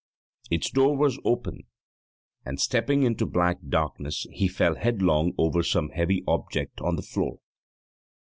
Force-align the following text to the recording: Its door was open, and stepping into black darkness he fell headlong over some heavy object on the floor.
Its 0.49 0.71
door 0.71 0.97
was 0.97 1.19
open, 1.23 1.65
and 2.43 2.59
stepping 2.59 3.03
into 3.03 3.23
black 3.23 3.59
darkness 3.69 4.25
he 4.31 4.47
fell 4.47 4.73
headlong 4.73 5.31
over 5.37 5.61
some 5.61 5.89
heavy 5.89 6.23
object 6.27 6.81
on 6.81 6.95
the 6.95 7.03
floor. 7.03 7.37